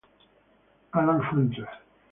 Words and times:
Allan 0.99 1.21
Hunter 1.21 1.69